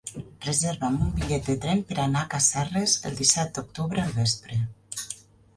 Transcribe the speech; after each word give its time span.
Reserva'm 0.45 0.95
un 1.07 1.11
bitllet 1.19 1.45
de 1.49 1.55
tren 1.65 1.83
per 1.91 1.97
anar 2.05 2.23
a 2.25 2.29
Casserres 2.33 2.97
el 3.11 3.21
disset 3.21 3.55
d'octubre 3.59 4.03
al 4.07 4.17
vespre. 4.17 4.63